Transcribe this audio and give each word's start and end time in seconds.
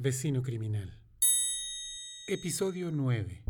Vecino 0.00 0.42
Criminal. 0.42 0.96
Episodio 2.28 2.92
9. 2.92 3.42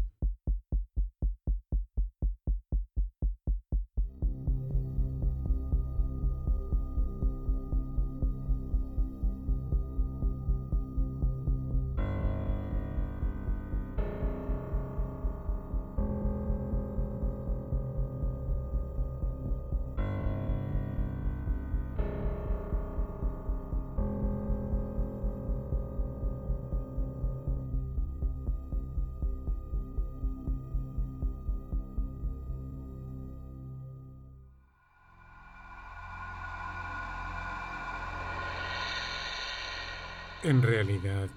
En 40.48 40.62
realidad, 40.62 41.28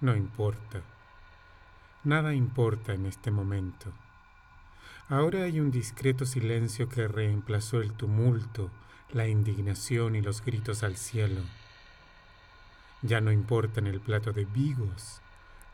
no 0.00 0.14
importa. 0.14 0.80
Nada 2.04 2.32
importa 2.32 2.94
en 2.94 3.06
este 3.06 3.32
momento. 3.32 3.92
Ahora 5.08 5.42
hay 5.42 5.58
un 5.58 5.72
discreto 5.72 6.24
silencio 6.24 6.88
que 6.88 7.08
reemplazó 7.08 7.80
el 7.80 7.92
tumulto, 7.92 8.70
la 9.10 9.26
indignación 9.26 10.14
y 10.14 10.20
los 10.22 10.44
gritos 10.44 10.84
al 10.84 10.96
cielo. 10.96 11.40
Ya 13.02 13.20
no 13.20 13.32
importan 13.32 13.88
el 13.88 14.00
plato 14.00 14.30
de 14.30 14.44
vigos, 14.44 15.20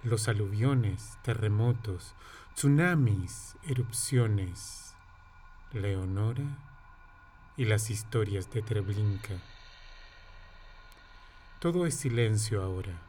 los 0.02 0.26
aluviones, 0.26 1.18
terremotos, 1.22 2.14
tsunamis, 2.54 3.54
erupciones, 3.64 4.94
Leonora 5.74 6.56
y 7.58 7.66
las 7.66 7.90
historias 7.90 8.50
de 8.50 8.62
Treblinka. 8.62 9.34
Todo 11.62 11.86
es 11.86 11.94
silencio 11.94 12.60
ahora, 12.60 13.00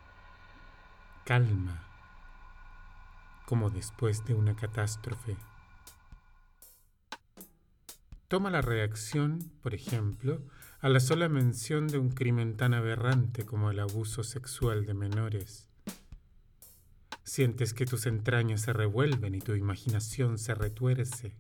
calma, 1.26 1.88
como 3.48 3.72
después 3.72 4.26
de 4.26 4.36
una 4.36 4.56
catástrofe. 4.56 5.36
Toma 8.28 8.52
la 8.52 8.62
reacción, 8.62 9.52
por 9.64 9.74
ejemplo, 9.74 10.40
a 10.82 10.90
la 10.90 11.00
sola 11.00 11.30
mención 11.30 11.88
de 11.88 11.98
un 11.98 12.12
crimen 12.12 12.56
tan 12.56 12.76
aberrante 12.76 13.44
como 13.44 13.72
el 13.72 13.80
abuso 13.80 14.24
sexual 14.24 14.86
de 14.86 14.94
menores. 14.94 15.68
Sientes 17.24 17.74
que 17.74 17.88
tus 17.88 18.06
entrañas 18.06 18.62
se 18.62 18.72
revuelven 18.72 19.34
y 19.34 19.42
tu 19.42 19.56
imaginación 19.56 20.38
se 20.38 20.54
retuerce. 20.54 21.34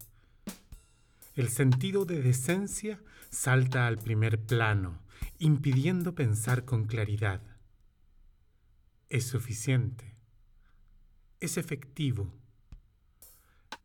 El 1.36 1.50
sentido 1.50 2.06
de 2.06 2.23
decencia 2.23 3.00
salta 3.30 3.86
al 3.86 4.00
primer 4.00 4.39
plano 4.39 5.02
impidiendo 5.45 6.16
pensar 6.16 6.63
con 6.63 6.86
claridad. 6.86 7.41
Es 9.09 9.27
suficiente. 9.27 10.16
Es 11.41 11.58
efectivo. 11.58 12.33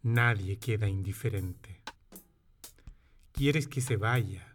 Nadie 0.05 0.61
queda 0.61 0.89
indiferente. 0.89 1.83
Quieres 3.33 3.67
que 3.67 3.81
se 3.81 3.97
vaya. 3.97 4.55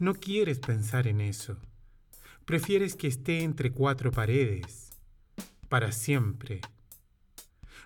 No 0.00 0.14
quieres 0.14 0.58
pensar 0.58 1.06
en 1.06 1.20
eso. 1.20 1.56
Prefieres 2.44 2.96
que 2.96 3.06
esté 3.06 3.44
entre 3.44 3.70
cuatro 3.70 4.10
paredes, 4.10 4.90
para 5.68 5.92
siempre. 5.92 6.60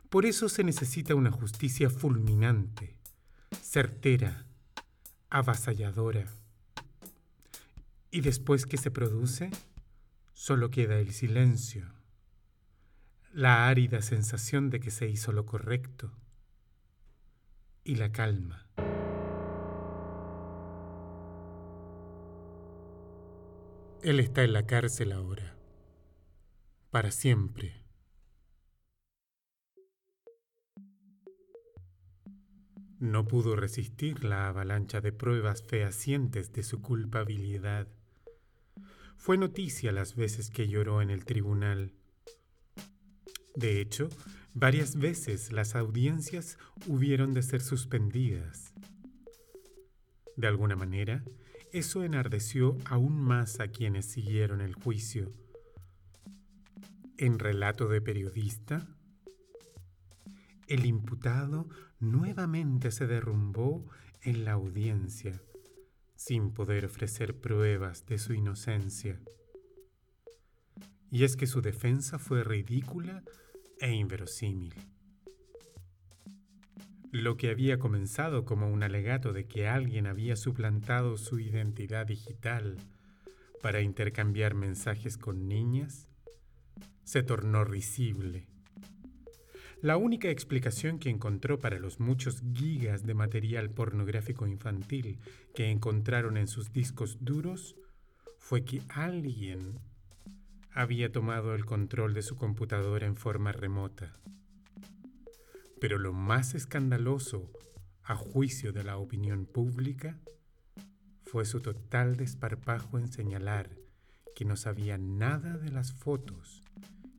Por 0.08 0.24
eso 0.24 0.48
se 0.48 0.64
necesita 0.64 1.14
una 1.14 1.30
justicia 1.30 1.90
fulminante, 1.90 2.96
certera, 3.60 4.46
avasalladora. 5.28 6.37
Y 8.10 8.22
después 8.22 8.64
que 8.66 8.78
se 8.78 8.90
produce, 8.90 9.50
solo 10.32 10.70
queda 10.70 10.98
el 10.98 11.12
silencio, 11.12 11.92
la 13.32 13.68
árida 13.68 14.00
sensación 14.02 14.70
de 14.70 14.80
que 14.80 14.90
se 14.90 15.08
hizo 15.08 15.32
lo 15.32 15.44
correcto 15.44 16.12
y 17.84 17.96
la 17.96 18.10
calma. 18.12 18.68
Él 24.02 24.20
está 24.20 24.44
en 24.44 24.52
la 24.52 24.64
cárcel 24.64 25.12
ahora, 25.12 25.56
para 26.90 27.10
siempre. 27.10 27.84
No 33.00 33.26
pudo 33.26 33.56
resistir 33.56 34.24
la 34.24 34.48
avalancha 34.48 35.00
de 35.00 35.12
pruebas 35.12 35.62
fehacientes 35.62 36.52
de 36.52 36.62
su 36.62 36.80
culpabilidad. 36.80 37.88
Fue 39.18 39.36
noticia 39.36 39.92
las 39.92 40.14
veces 40.14 40.48
que 40.48 40.68
lloró 40.68 41.02
en 41.02 41.10
el 41.10 41.24
tribunal. 41.24 41.92
De 43.54 43.80
hecho, 43.80 44.08
varias 44.54 44.96
veces 44.96 45.52
las 45.52 45.74
audiencias 45.74 46.56
hubieron 46.86 47.34
de 47.34 47.42
ser 47.42 47.60
suspendidas. 47.60 48.72
De 50.36 50.46
alguna 50.46 50.76
manera, 50.76 51.24
eso 51.72 52.04
enardeció 52.04 52.78
aún 52.86 53.20
más 53.20 53.60
a 53.60 53.68
quienes 53.68 54.06
siguieron 54.06 54.60
el 54.60 54.74
juicio. 54.74 55.34
En 57.18 57.40
relato 57.40 57.88
de 57.88 58.00
periodista, 58.00 58.86
el 60.68 60.86
imputado 60.86 61.68
nuevamente 61.98 62.92
se 62.92 63.08
derrumbó 63.08 63.84
en 64.22 64.44
la 64.44 64.52
audiencia 64.52 65.42
sin 66.28 66.50
poder 66.50 66.84
ofrecer 66.84 67.40
pruebas 67.40 68.04
de 68.04 68.18
su 68.18 68.34
inocencia. 68.34 69.18
Y 71.10 71.24
es 71.24 71.36
que 71.36 71.46
su 71.46 71.62
defensa 71.62 72.18
fue 72.18 72.44
ridícula 72.44 73.22
e 73.80 73.94
inverosímil. 73.94 74.74
Lo 77.12 77.38
que 77.38 77.48
había 77.48 77.78
comenzado 77.78 78.44
como 78.44 78.70
un 78.70 78.82
alegato 78.82 79.32
de 79.32 79.46
que 79.46 79.68
alguien 79.68 80.06
había 80.06 80.36
suplantado 80.36 81.16
su 81.16 81.40
identidad 81.40 82.06
digital 82.06 82.76
para 83.62 83.80
intercambiar 83.80 84.52
mensajes 84.52 85.16
con 85.16 85.48
niñas, 85.48 86.10
se 87.04 87.22
tornó 87.22 87.64
risible 87.64 88.46
la 89.80 89.96
única 89.96 90.28
explicación 90.28 90.98
que 90.98 91.08
encontró 91.08 91.60
para 91.60 91.78
los 91.78 92.00
muchos 92.00 92.42
gigas 92.52 93.06
de 93.06 93.14
material 93.14 93.70
pornográfico 93.70 94.46
infantil 94.46 95.20
que 95.54 95.70
encontraron 95.70 96.36
en 96.36 96.48
sus 96.48 96.72
discos 96.72 97.18
duros 97.20 97.76
fue 98.38 98.64
que 98.64 98.82
alguien 98.88 99.78
había 100.72 101.12
tomado 101.12 101.54
el 101.54 101.64
control 101.64 102.12
de 102.12 102.22
su 102.22 102.34
computadora 102.34 103.06
en 103.06 103.14
forma 103.14 103.52
remota. 103.52 104.16
Pero 105.80 105.98
lo 105.98 106.12
más 106.12 106.56
escandaloso, 106.56 107.52
a 108.02 108.16
juicio 108.16 108.72
de 108.72 108.82
la 108.82 108.96
opinión 108.96 109.46
pública, 109.46 110.18
fue 111.24 111.44
su 111.44 111.60
total 111.60 112.16
desparpajo 112.16 112.98
en 112.98 113.12
señalar 113.12 113.70
que 114.34 114.44
no 114.44 114.56
sabía 114.56 114.98
nada 114.98 115.56
de 115.56 115.70
las 115.70 115.92
fotos 115.92 116.64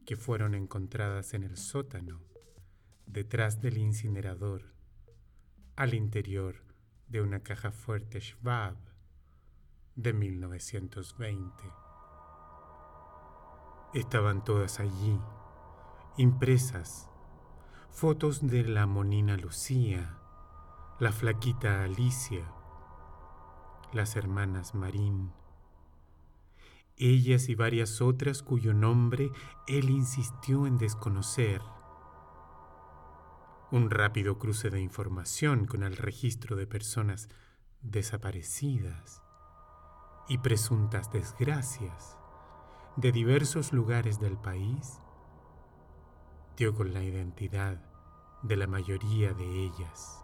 que 0.05 0.17
fueron 0.17 0.55
encontradas 0.55 1.33
en 1.33 1.43
el 1.43 1.55
sótano 1.55 2.19
detrás 3.09 3.59
del 3.59 3.79
incinerador, 3.79 4.61
al 5.75 5.95
interior 5.95 6.63
de 7.07 7.21
una 7.21 7.39
caja 7.41 7.71
fuerte 7.71 8.21
Schwab 8.21 8.75
de 9.95 10.13
1920. 10.13 11.51
Estaban 13.95 14.43
todas 14.43 14.79
allí, 14.79 15.19
impresas, 16.17 17.09
fotos 17.89 18.45
de 18.45 18.63
la 18.63 18.85
monina 18.85 19.37
Lucía, 19.37 20.19
la 20.99 21.11
flaquita 21.11 21.83
Alicia, 21.83 22.45
las 23.91 24.15
hermanas 24.15 24.75
Marín, 24.75 25.31
ellas 26.95 27.49
y 27.49 27.55
varias 27.55 28.01
otras 28.01 28.43
cuyo 28.43 28.75
nombre 28.75 29.31
él 29.67 29.89
insistió 29.89 30.67
en 30.67 30.77
desconocer 30.77 31.59
un 33.71 33.91
rápido 33.91 34.39
cruce 34.39 34.69
de 34.69 34.81
información 34.81 35.65
con 35.65 35.83
el 35.83 35.95
registro 35.95 36.55
de 36.55 36.65
personas 36.65 37.29
desaparecidas 37.81 39.21
y 40.27 40.39
presuntas 40.39 41.11
desgracias 41.11 42.17
de 42.95 43.11
diversos 43.11 43.71
lugares 43.71 44.19
del 44.19 44.37
país 44.37 44.99
dio 46.57 46.73
con 46.73 46.93
la 46.93 47.03
identidad 47.03 47.81
de 48.41 48.57
la 48.57 48.67
mayoría 48.67 49.33
de 49.33 49.45
ellas. 49.65 50.15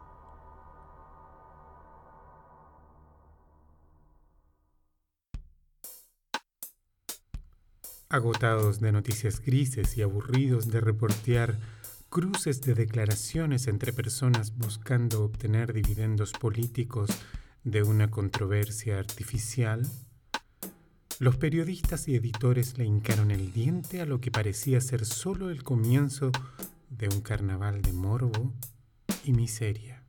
Agotados 8.09 8.79
de 8.79 8.91
noticias 8.91 9.39
grises 9.39 9.97
y 9.97 10.01
aburridos 10.01 10.67
de 10.69 10.81
reportear 10.81 11.57
cruces 12.15 12.61
de 12.61 12.75
declaraciones 12.75 13.67
entre 13.67 13.91
personas 13.91 14.55
buscando 14.55 15.25
obtener 15.25 15.73
dividendos 15.73 16.31
políticos 16.31 17.09
de 17.65 17.83
una 17.83 18.09
controversia 18.09 18.99
artificial, 18.99 19.85
los 21.19 21.35
periodistas 21.35 22.07
y 22.07 22.15
editores 22.15 22.77
le 22.77 22.85
hincaron 22.85 23.31
el 23.31 23.51
diente 23.51 23.99
a 23.99 24.05
lo 24.05 24.21
que 24.21 24.31
parecía 24.31 24.79
ser 24.79 25.05
solo 25.05 25.49
el 25.49 25.63
comienzo 25.63 26.31
de 26.89 27.09
un 27.09 27.19
carnaval 27.19 27.81
de 27.81 27.91
morbo 27.91 28.53
y 29.25 29.33
miseria. 29.33 30.01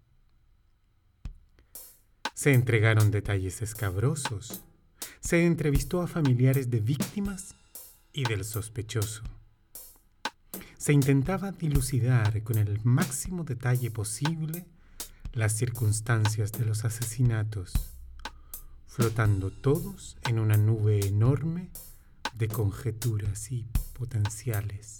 Se 2.35 2.53
entregaron 2.53 3.11
detalles 3.11 3.63
escabrosos, 3.63 4.63
se 5.19 5.45
entrevistó 5.45 6.03
a 6.03 6.07
familiares 6.07 6.71
de 6.71 6.79
víctimas 6.79 7.57
y 8.13 8.23
del 8.23 8.45
sospechoso 8.45 9.25
se 10.79 10.93
intentaba 10.93 11.53
dilucidar 11.53 12.43
con 12.43 12.59
el 12.59 12.81
máximo 12.85 13.45
detalle 13.45 13.91
posible 13.91 14.67
las 15.33 15.53
circunstancias 15.53 16.53
de 16.53 16.65
los 16.67 16.85
asesinatos, 16.85 17.73
flotando 18.87 19.51
todos 19.51 20.17
en 20.29 20.39
una 20.39 20.57
nube 20.57 21.07
enorme 21.07 21.71
de 22.35 22.49
conjeturas 22.49 23.51
y 23.53 23.67
potenciales. 23.95 24.99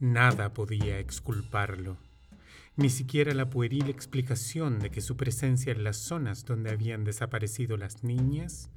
Nada 0.00 0.52
podía 0.52 0.98
exculparlo, 0.98 1.96
ni 2.76 2.90
siquiera 2.90 3.32
la 3.34 3.48
pueril 3.48 3.88
explicación 3.88 4.80
de 4.80 4.90
que 4.90 5.00
su 5.00 5.16
presencia 5.16 5.72
en 5.72 5.84
las 5.84 5.96
zonas 5.96 6.44
donde 6.44 6.70
habían 6.70 7.04
desaparecido 7.04 7.76
las 7.76 8.02
niñas 8.02 8.70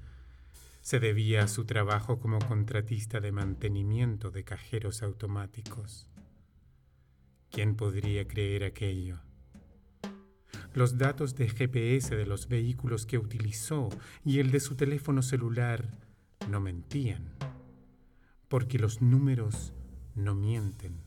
se 0.87 1.01
debía 1.01 1.43
a 1.43 1.47
su 1.49 1.65
trabajo 1.65 2.17
como 2.17 2.39
contratista 2.39 3.19
de 3.19 3.33
mantenimiento 3.33 4.31
de 4.31 4.45
cajeros 4.45 5.03
automáticos. 5.03 6.07
¿Quién 7.51 7.75
podría 7.75 8.25
creer 8.25 8.63
aquello? 8.63 9.19
Los 10.73 10.97
datos 10.97 11.35
de 11.35 11.49
GPS 11.49 12.15
de 12.15 12.25
los 12.25 12.47
vehículos 12.47 13.05
que 13.05 13.17
utilizó 13.17 13.89
y 14.23 14.39
el 14.39 14.49
de 14.49 14.61
su 14.61 14.77
teléfono 14.77 15.21
celular 15.23 15.91
no 16.49 16.61
mentían, 16.61 17.33
porque 18.47 18.79
los 18.79 19.01
números 19.01 19.73
no 20.15 20.35
mienten. 20.35 21.01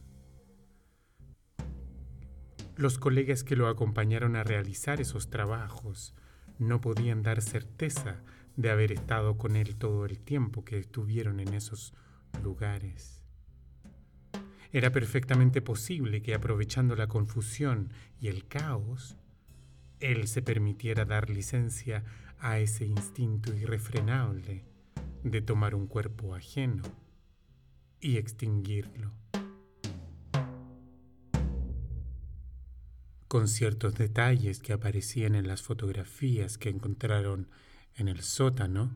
Los 2.76 2.99
colegas 2.99 3.44
que 3.44 3.56
lo 3.56 3.67
acompañaron 3.67 4.37
a 4.37 4.44
realizar 4.44 5.00
esos 5.00 5.31
trabajos 5.31 6.15
no 6.59 6.83
podían 6.83 7.23
dar 7.23 7.41
certeza 7.41 8.23
de 8.61 8.71
haber 8.71 8.93
estado 8.93 9.39
con 9.39 9.57
él 9.57 9.77
todo 9.77 10.05
el 10.05 10.19
tiempo 10.19 10.65
que 10.65 10.79
estuvieron 10.79 11.41
en 11.41 11.55
esos 11.55 11.95
lugares. 12.43 13.23
Era 14.71 14.93
perfectamente 14.93 15.62
posible 15.62 16.21
que 16.23 16.35
aprovechando 16.35 16.95
la 16.95 17.09
confusión 17.09 17.91
y 18.21 18.29
el 18.29 18.47
caos, 18.47 19.17
él 19.99 20.29
se 20.29 20.43
permitiera 20.43 21.07
dar 21.07 21.31
licencia 21.31 22.05
a 22.39 22.59
ese 22.59 22.85
instinto 22.85 23.55
irrefrenable 23.55 24.65
de 25.25 25.41
tomar 25.41 25.75
un 25.75 25.87
cuerpo 25.87 26.35
ajeno 26.35 26.83
y 27.99 28.19
extinguirlo. 28.19 29.12
Con 33.27 33.49
ciertos 33.49 33.95
detalles 33.95 34.61
que 34.61 34.73
aparecían 34.73 35.35
en 35.35 35.49
las 35.49 35.62
fotografías 35.62 36.59
que 36.59 36.69
encontraron 36.69 37.49
en 37.97 38.09
el 38.09 38.23
sótano, 38.23 38.91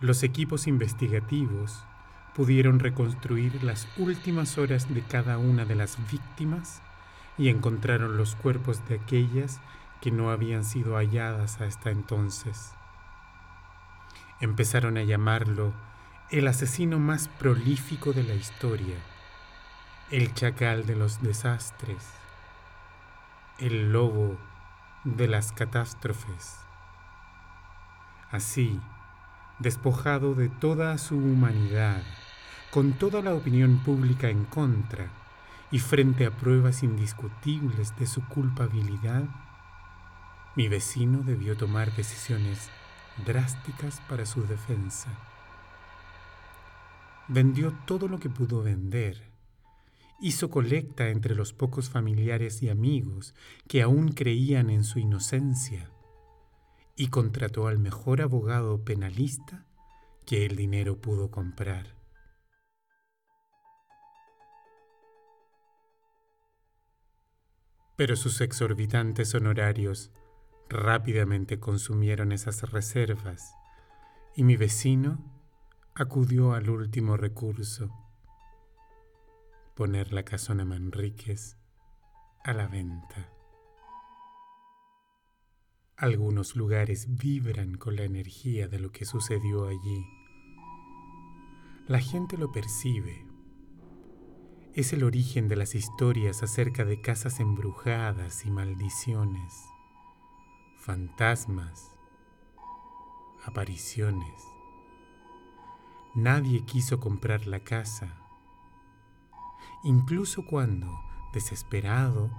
los 0.00 0.22
equipos 0.22 0.66
investigativos 0.66 1.84
pudieron 2.34 2.78
reconstruir 2.78 3.64
las 3.64 3.88
últimas 3.96 4.58
horas 4.58 4.92
de 4.92 5.02
cada 5.02 5.38
una 5.38 5.64
de 5.64 5.74
las 5.74 5.98
víctimas 6.10 6.82
y 7.36 7.48
encontraron 7.48 8.16
los 8.16 8.36
cuerpos 8.36 8.86
de 8.88 8.96
aquellas 8.96 9.60
que 10.00 10.10
no 10.10 10.30
habían 10.30 10.64
sido 10.64 10.96
halladas 10.96 11.60
hasta 11.60 11.90
entonces. 11.90 12.72
Empezaron 14.40 14.98
a 14.98 15.02
llamarlo 15.02 15.72
el 16.30 16.46
asesino 16.46 16.98
más 16.98 17.26
prolífico 17.26 18.12
de 18.12 18.22
la 18.22 18.34
historia, 18.34 18.96
el 20.10 20.32
chacal 20.34 20.86
de 20.86 20.94
los 20.94 21.22
desastres, 21.22 22.06
el 23.58 23.92
lobo 23.92 24.38
de 25.04 25.26
las 25.26 25.52
catástrofes. 25.52 26.67
Así, 28.30 28.78
despojado 29.58 30.34
de 30.34 30.50
toda 30.50 30.98
su 30.98 31.16
humanidad, 31.16 32.02
con 32.70 32.92
toda 32.92 33.22
la 33.22 33.32
opinión 33.32 33.78
pública 33.78 34.28
en 34.28 34.44
contra 34.44 35.10
y 35.70 35.78
frente 35.78 36.26
a 36.26 36.30
pruebas 36.30 36.82
indiscutibles 36.82 37.96
de 37.96 38.06
su 38.06 38.22
culpabilidad, 38.28 39.24
mi 40.56 40.68
vecino 40.68 41.22
debió 41.22 41.56
tomar 41.56 41.94
decisiones 41.96 42.68
drásticas 43.24 44.02
para 44.08 44.26
su 44.26 44.46
defensa. 44.46 45.08
Vendió 47.28 47.72
todo 47.86 48.08
lo 48.08 48.18
que 48.18 48.28
pudo 48.28 48.62
vender. 48.62 49.22
Hizo 50.20 50.50
colecta 50.50 51.08
entre 51.08 51.34
los 51.34 51.54
pocos 51.54 51.88
familiares 51.88 52.62
y 52.62 52.68
amigos 52.68 53.34
que 53.68 53.80
aún 53.80 54.12
creían 54.12 54.68
en 54.68 54.84
su 54.84 54.98
inocencia 54.98 55.90
y 56.98 57.10
contrató 57.10 57.68
al 57.68 57.78
mejor 57.78 58.20
abogado 58.20 58.84
penalista 58.84 59.64
que 60.26 60.44
el 60.44 60.56
dinero 60.56 61.00
pudo 61.00 61.30
comprar. 61.30 61.94
Pero 67.94 68.16
sus 68.16 68.40
exorbitantes 68.40 69.32
honorarios 69.36 70.10
rápidamente 70.68 71.60
consumieron 71.60 72.32
esas 72.32 72.68
reservas 72.72 73.54
y 74.34 74.42
mi 74.42 74.56
vecino 74.56 75.18
acudió 75.94 76.52
al 76.52 76.68
último 76.68 77.16
recurso, 77.16 77.90
poner 79.76 80.12
la 80.12 80.24
casona 80.24 80.64
Manríquez 80.64 81.56
a 82.42 82.52
la 82.54 82.66
venta. 82.66 83.37
Algunos 86.00 86.54
lugares 86.54 87.08
vibran 87.18 87.76
con 87.76 87.96
la 87.96 88.04
energía 88.04 88.68
de 88.68 88.78
lo 88.78 88.92
que 88.92 89.04
sucedió 89.04 89.66
allí. 89.66 90.06
La 91.88 91.98
gente 91.98 92.38
lo 92.38 92.52
percibe. 92.52 93.26
Es 94.74 94.92
el 94.92 95.02
origen 95.02 95.48
de 95.48 95.56
las 95.56 95.74
historias 95.74 96.44
acerca 96.44 96.84
de 96.84 97.00
casas 97.00 97.40
embrujadas 97.40 98.46
y 98.46 98.50
maldiciones, 98.52 99.52
fantasmas, 100.76 101.90
apariciones. 103.44 104.40
Nadie 106.14 106.64
quiso 106.64 107.00
comprar 107.00 107.48
la 107.48 107.58
casa. 107.64 108.14
Incluso 109.82 110.46
cuando, 110.46 110.96
desesperado, 111.32 112.30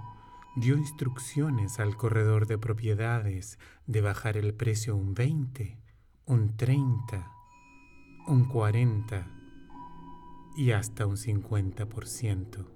dio 0.56 0.76
instrucciones 0.76 1.78
al 1.78 1.96
corredor 1.96 2.46
de 2.46 2.58
propiedades 2.58 3.58
de 3.86 4.00
bajar 4.00 4.36
el 4.36 4.52
precio 4.52 4.96
un 4.96 5.14
20, 5.14 5.78
un 6.26 6.56
30, 6.56 7.32
un 8.26 8.44
40 8.46 9.30
y 10.56 10.72
hasta 10.72 11.06
un 11.06 11.16
50%. 11.16 12.66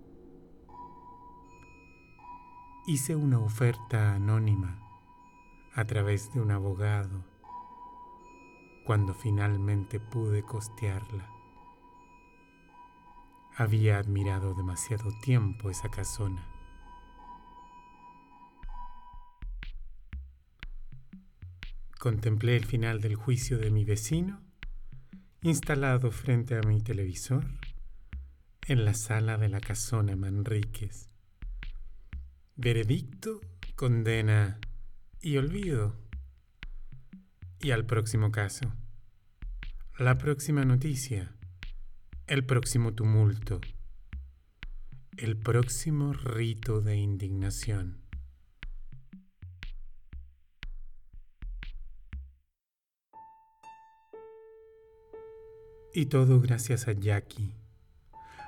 Hice 2.86 3.16
una 3.16 3.40
oferta 3.40 4.14
anónima 4.14 4.78
a 5.74 5.84
través 5.84 6.32
de 6.32 6.40
un 6.40 6.52
abogado 6.52 7.24
cuando 8.86 9.14
finalmente 9.14 9.98
pude 9.98 10.42
costearla. 10.42 11.28
Había 13.56 13.98
admirado 13.98 14.54
demasiado 14.54 15.10
tiempo 15.22 15.70
esa 15.70 15.88
casona 15.88 16.53
Contemplé 22.04 22.54
el 22.58 22.66
final 22.66 23.00
del 23.00 23.14
juicio 23.14 23.56
de 23.56 23.70
mi 23.70 23.86
vecino, 23.86 24.42
instalado 25.40 26.10
frente 26.10 26.54
a 26.54 26.60
mi 26.60 26.82
televisor, 26.82 27.46
en 28.66 28.84
la 28.84 28.92
sala 28.92 29.38
de 29.38 29.48
la 29.48 29.58
casona 29.58 30.14
Manríquez. 30.14 31.08
Veredicto, 32.56 33.40
condena 33.74 34.60
y 35.22 35.38
olvido. 35.38 35.96
Y 37.58 37.70
al 37.70 37.86
próximo 37.86 38.30
caso. 38.30 38.70
La 39.98 40.18
próxima 40.18 40.66
noticia. 40.66 41.34
El 42.26 42.44
próximo 42.44 42.92
tumulto. 42.92 43.62
El 45.16 45.38
próximo 45.38 46.12
rito 46.12 46.82
de 46.82 46.96
indignación. 46.96 48.03
Y 55.96 56.06
todo 56.06 56.40
gracias 56.40 56.88
a 56.88 56.92
Jackie, 56.92 57.54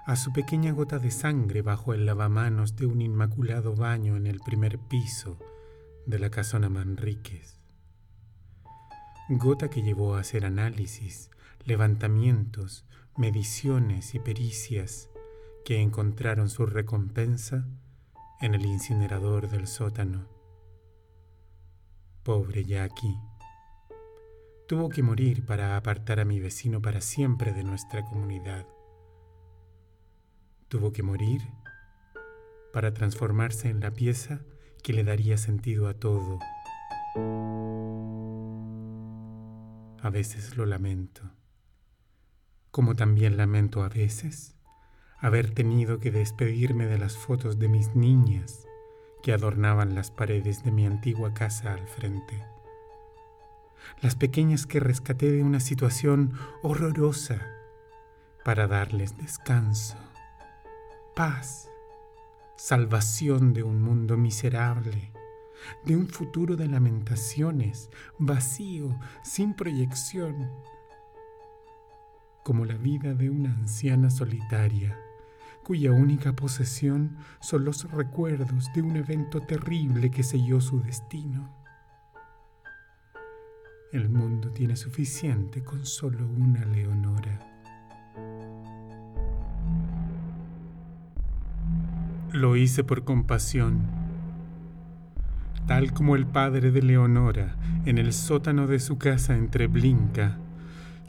a 0.04 0.16
su 0.16 0.32
pequeña 0.32 0.72
gota 0.72 0.98
de 0.98 1.12
sangre 1.12 1.62
bajo 1.62 1.94
el 1.94 2.04
lavamanos 2.04 2.74
de 2.74 2.86
un 2.86 3.00
inmaculado 3.00 3.76
baño 3.76 4.16
en 4.16 4.26
el 4.26 4.40
primer 4.40 4.80
piso 4.80 5.38
de 6.06 6.18
la 6.18 6.28
casona 6.28 6.68
Manríquez. 6.68 7.60
Gota 9.28 9.70
que 9.70 9.82
llevó 9.82 10.16
a 10.16 10.20
hacer 10.22 10.44
análisis, 10.44 11.30
levantamientos, 11.64 12.84
mediciones 13.16 14.16
y 14.16 14.18
pericias 14.18 15.08
que 15.64 15.80
encontraron 15.80 16.50
su 16.50 16.66
recompensa 16.66 17.64
en 18.40 18.56
el 18.56 18.66
incinerador 18.66 19.48
del 19.48 19.68
sótano. 19.68 20.26
Pobre 22.24 22.64
Jackie 22.64 23.16
tuvo 24.66 24.88
que 24.88 25.02
morir 25.02 25.46
para 25.46 25.76
apartar 25.76 26.18
a 26.18 26.24
mi 26.24 26.40
vecino 26.40 26.82
para 26.82 27.00
siempre 27.00 27.52
de 27.52 27.62
nuestra 27.62 28.04
comunidad. 28.04 28.66
Tuvo 30.68 30.92
que 30.92 31.04
morir 31.04 31.40
para 32.72 32.92
transformarse 32.92 33.68
en 33.68 33.78
la 33.80 33.92
pieza 33.92 34.40
que 34.82 34.92
le 34.92 35.04
daría 35.04 35.38
sentido 35.38 35.86
a 35.86 35.94
todo. 35.94 36.40
A 40.02 40.10
veces 40.10 40.56
lo 40.56 40.66
lamento, 40.66 41.22
como 42.72 42.96
también 42.96 43.36
lamento 43.36 43.84
a 43.84 43.88
veces 43.88 44.56
haber 45.18 45.52
tenido 45.52 46.00
que 46.00 46.10
despedirme 46.10 46.86
de 46.86 46.98
las 46.98 47.16
fotos 47.16 47.60
de 47.60 47.68
mis 47.68 47.94
niñas 47.94 48.66
que 49.22 49.32
adornaban 49.32 49.94
las 49.94 50.10
paredes 50.10 50.64
de 50.64 50.72
mi 50.72 50.86
antigua 50.86 51.34
casa 51.34 51.72
al 51.72 51.86
frente 51.86 52.55
las 54.00 54.16
pequeñas 54.16 54.66
que 54.66 54.80
rescaté 54.80 55.30
de 55.30 55.42
una 55.42 55.60
situación 55.60 56.32
horrorosa, 56.62 57.40
para 58.44 58.66
darles 58.66 59.16
descanso, 59.16 59.96
paz, 61.14 61.68
salvación 62.56 63.52
de 63.52 63.62
un 63.62 63.82
mundo 63.82 64.16
miserable, 64.16 65.12
de 65.84 65.96
un 65.96 66.08
futuro 66.08 66.56
de 66.56 66.68
lamentaciones, 66.68 67.90
vacío, 68.18 68.98
sin 69.22 69.54
proyección, 69.54 70.50
como 72.44 72.64
la 72.64 72.76
vida 72.76 73.14
de 73.14 73.30
una 73.30 73.50
anciana 73.50 74.10
solitaria 74.10 74.96
cuya 75.66 75.90
única 75.90 76.32
posesión 76.32 77.16
son 77.40 77.64
los 77.64 77.90
recuerdos 77.90 78.72
de 78.72 78.82
un 78.82 78.94
evento 78.94 79.40
terrible 79.40 80.12
que 80.12 80.22
selló 80.22 80.60
su 80.60 80.80
destino. 80.80 81.65
El 83.92 84.08
mundo 84.08 84.50
tiene 84.50 84.74
suficiente 84.74 85.62
con 85.62 85.86
solo 85.86 86.26
una 86.26 86.64
Leonora. 86.64 87.38
Lo 92.32 92.56
hice 92.56 92.82
por 92.82 93.04
compasión, 93.04 93.82
tal 95.68 95.92
como 95.92 96.16
el 96.16 96.26
padre 96.26 96.72
de 96.72 96.82
Leonora, 96.82 97.54
en 97.84 97.98
el 97.98 98.12
sótano 98.12 98.66
de 98.66 98.80
su 98.80 98.98
casa 98.98 99.36
en 99.36 99.50
Treblinka, 99.50 100.36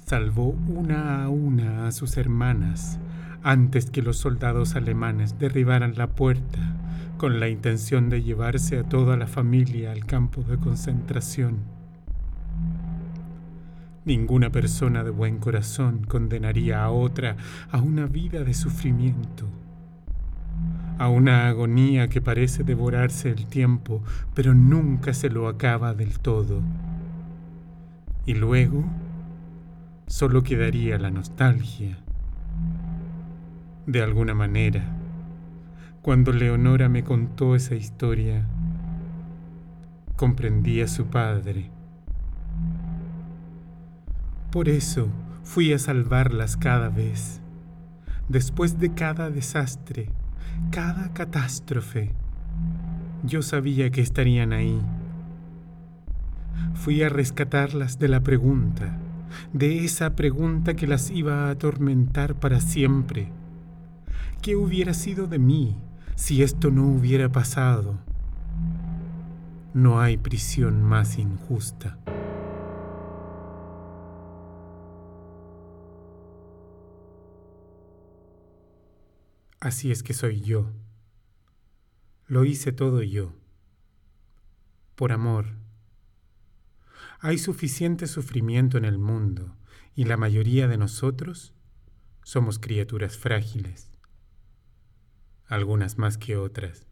salvó 0.06 0.50
una 0.68 1.24
a 1.24 1.30
una 1.30 1.88
a 1.88 1.92
sus 1.92 2.16
hermanas 2.16 3.00
antes 3.42 3.90
que 3.90 4.04
los 4.04 4.18
soldados 4.18 4.76
alemanes 4.76 5.40
derribaran 5.40 5.96
la 5.98 6.08
puerta 6.08 6.76
con 7.18 7.40
la 7.40 7.50
intención 7.50 8.10
de 8.10 8.22
llevarse 8.22 8.78
a 8.78 8.84
toda 8.84 9.18
la 9.18 9.26
familia 9.26 9.92
al 9.92 10.06
campo 10.06 10.44
de 10.44 10.58
concentración. 10.58 11.77
Ninguna 14.08 14.50
persona 14.50 15.04
de 15.04 15.10
buen 15.10 15.38
corazón 15.38 16.06
condenaría 16.08 16.82
a 16.82 16.92
otra 16.92 17.36
a 17.70 17.82
una 17.82 18.06
vida 18.06 18.46
de 18.46 18.54
sufrimiento, 18.54 19.46
a 20.98 21.10
una 21.10 21.50
agonía 21.50 22.08
que 22.08 22.22
parece 22.22 22.64
devorarse 22.64 23.30
el 23.30 23.48
tiempo, 23.48 24.02
pero 24.34 24.56
nunca 24.56 25.14
se 25.14 25.30
lo 25.30 25.50
acaba 25.50 25.94
del 25.94 26.20
todo. 26.20 26.62
Y 28.26 28.36
luego 28.36 28.86
solo 30.06 30.42
quedaría 30.42 30.98
la 30.98 31.12
nostalgia. 31.12 31.98
De 33.88 34.02
alguna 34.02 34.34
manera, 34.34 34.86
cuando 36.02 36.32
Leonora 36.32 36.88
me 36.88 37.04
contó 37.04 37.58
esa 37.58 37.76
historia, 37.76 38.48
comprendí 40.16 40.80
a 40.80 40.88
su 40.88 41.08
padre 41.08 41.72
por 44.51 44.70
eso 44.70 45.10
fui 45.44 45.74
a 45.74 45.80
salvarlas 45.80 46.58
cada 46.58 46.89
vez. 46.89 47.42
Después 48.30 48.80
de 48.80 48.94
cada 48.94 49.30
desastre, 49.30 50.10
cada 50.72 51.13
catástrofe, 51.13 52.12
yo 53.24 53.42
sabía 53.42 53.89
que 53.89 54.01
estarían 54.01 54.54
ahí. 54.54 54.82
Fui 56.75 57.01
a 57.04 57.10
rescatarlas 57.10 58.00
de 58.00 58.08
la 58.08 58.22
pregunta, 58.22 58.98
de 59.54 59.84
esa 59.86 60.16
pregunta 60.16 60.75
que 60.75 60.88
las 60.88 61.10
iba 61.12 61.48
a 61.48 61.51
atormentar 61.51 62.36
para 62.36 62.60
siempre. 62.60 63.32
¿Qué 64.42 64.56
hubiera 64.56 64.94
sido 64.94 65.27
de 65.27 65.39
mí 65.39 65.75
si 66.16 66.44
esto 66.44 66.72
no 66.72 66.88
hubiera 66.88 67.30
pasado? 67.30 67.96
No 69.74 70.00
hay 70.00 70.18
prisión 70.18 70.82
más 70.82 71.18
injusta. 71.18 71.98
Así 79.60 79.92
es 79.92 80.04
que 80.04 80.14
soy 80.14 80.42
yo. 80.42 80.72
Lo 82.28 82.46
hice 82.46 82.72
todo 82.72 83.02
yo. 83.02 83.34
Por 84.96 85.12
amor. 85.12 85.56
Hay 87.20 87.40
suficiente 87.40 88.06
sufrimiento 88.06 88.78
en 88.78 88.86
el 88.86 89.00
mundo 89.00 89.56
y 89.96 90.04
la 90.04 90.18
mayoría 90.18 90.68
de 90.68 90.78
nosotros 90.78 91.54
somos 92.24 92.60
criaturas 92.60 93.18
frágiles, 93.18 93.90
algunas 95.48 95.98
más 95.98 96.20
que 96.20 96.38
otras. 96.38 96.86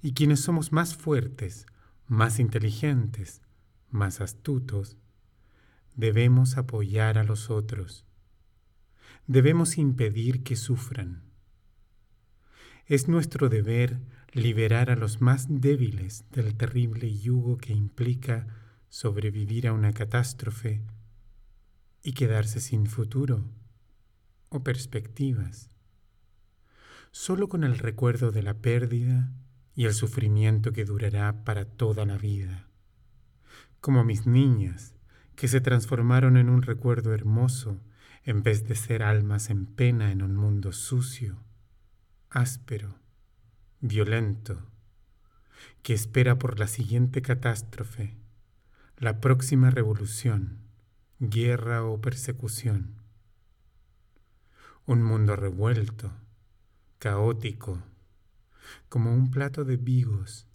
Y 0.00 0.14
quienes 0.14 0.40
somos 0.40 0.72
más 0.72 0.96
fuertes, 0.96 1.66
más 2.06 2.38
inteligentes, 2.38 3.42
más 3.90 4.22
astutos, 4.22 4.96
debemos 5.94 6.56
apoyar 6.56 7.18
a 7.18 7.24
los 7.24 7.50
otros. 7.50 8.06
Debemos 9.26 9.76
impedir 9.76 10.42
que 10.42 10.56
sufran. 10.56 11.33
Es 12.86 13.08
nuestro 13.08 13.48
deber 13.48 13.98
liberar 14.32 14.90
a 14.90 14.96
los 14.96 15.22
más 15.22 15.46
débiles 15.48 16.26
del 16.32 16.54
terrible 16.54 17.16
yugo 17.16 17.56
que 17.56 17.72
implica 17.72 18.46
sobrevivir 18.90 19.66
a 19.66 19.72
una 19.72 19.94
catástrofe 19.94 20.82
y 22.02 22.12
quedarse 22.12 22.60
sin 22.60 22.86
futuro 22.86 23.42
o 24.50 24.62
perspectivas. 24.62 25.70
Solo 27.10 27.48
con 27.48 27.64
el 27.64 27.78
recuerdo 27.78 28.32
de 28.32 28.42
la 28.42 28.52
pérdida 28.52 29.32
y 29.74 29.86
el 29.86 29.94
sufrimiento 29.94 30.72
que 30.72 30.84
durará 30.84 31.42
para 31.42 31.64
toda 31.64 32.04
la 32.04 32.18
vida. 32.18 32.68
Como 33.80 34.04
mis 34.04 34.26
niñas, 34.26 34.94
que 35.36 35.48
se 35.48 35.62
transformaron 35.62 36.36
en 36.36 36.50
un 36.50 36.60
recuerdo 36.60 37.14
hermoso 37.14 37.80
en 38.24 38.42
vez 38.42 38.68
de 38.68 38.74
ser 38.74 39.02
almas 39.02 39.48
en 39.48 39.64
pena 39.64 40.12
en 40.12 40.20
un 40.20 40.36
mundo 40.36 40.70
sucio 40.72 41.38
áspero, 42.34 42.98
violento, 43.80 44.60
que 45.84 45.94
espera 45.94 46.36
por 46.36 46.58
la 46.58 46.66
siguiente 46.66 47.22
catástrofe, 47.22 48.16
la 48.98 49.20
próxima 49.20 49.70
revolución, 49.70 50.58
guerra 51.20 51.84
o 51.84 52.00
persecución. 52.00 52.96
Un 54.84 55.04
mundo 55.04 55.36
revuelto, 55.36 56.10
caótico, 56.98 57.84
como 58.88 59.14
un 59.14 59.30
plato 59.30 59.64
de 59.64 59.76
vigos, 59.76 60.48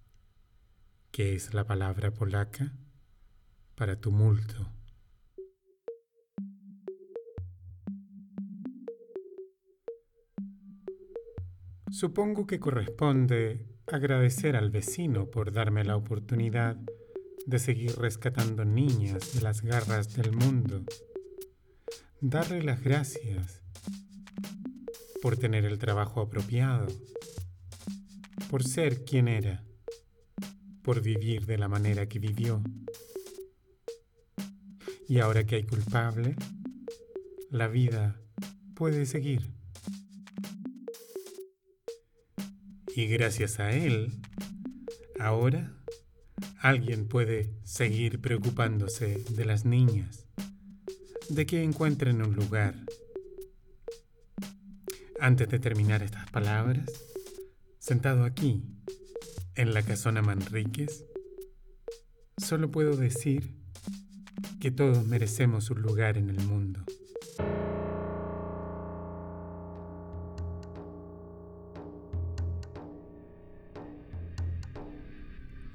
que 1.11 1.33
es 1.33 1.53
la 1.53 1.65
palabra 1.65 2.11
polaca 2.11 2.73
para 3.75 3.95
tumulto. 3.95 4.69
Supongo 11.91 12.45
que 12.45 12.59
corresponde 12.59 13.65
agradecer 13.87 14.55
al 14.55 14.69
vecino 14.69 15.25
por 15.25 15.51
darme 15.51 15.83
la 15.83 15.95
oportunidad 15.95 16.77
de 17.47 17.57
seguir 17.57 17.97
rescatando 17.97 18.63
niñas 18.63 19.33
de 19.33 19.41
las 19.41 19.61
garras 19.61 20.15
del 20.15 20.31
mundo. 20.31 20.83
Darle 22.21 22.61
las 22.61 22.81
gracias 22.83 23.63
por 25.21 25.37
tener 25.37 25.65
el 25.65 25.79
trabajo 25.79 26.21
apropiado, 26.21 26.87
por 28.51 28.63
ser 28.63 29.03
quien 29.03 29.27
era, 29.27 29.63
por 30.83 31.01
vivir 31.01 31.47
de 31.47 31.57
la 31.57 31.67
manera 31.67 32.07
que 32.07 32.19
vivió. 32.19 32.61
Y 35.07 35.19
ahora 35.19 35.43
que 35.43 35.55
hay 35.55 35.63
culpable, 35.63 36.35
la 37.49 37.67
vida 37.67 38.21
puede 38.75 39.07
seguir. 39.07 39.58
Y 42.99 43.07
gracias 43.07 43.61
a 43.61 43.71
él, 43.71 44.11
ahora 45.21 45.71
alguien 46.59 47.07
puede 47.07 47.53
seguir 47.63 48.19
preocupándose 48.19 49.23
de 49.29 49.45
las 49.45 49.63
niñas, 49.63 50.25
de 51.29 51.45
que 51.45 51.63
encuentren 51.63 52.21
un 52.21 52.35
lugar. 52.35 52.75
Antes 55.17 55.47
de 55.47 55.59
terminar 55.59 56.03
estas 56.03 56.29
palabras, 56.29 56.89
sentado 57.77 58.25
aquí, 58.25 58.65
en 59.55 59.73
la 59.73 59.81
casona 59.81 60.21
Manríquez, 60.21 61.05
solo 62.35 62.69
puedo 62.69 62.97
decir 62.97 63.55
que 64.59 64.71
todos 64.71 65.05
merecemos 65.05 65.69
un 65.69 65.83
lugar 65.83 66.17
en 66.17 66.29
el 66.29 66.41
mundo. 66.41 66.83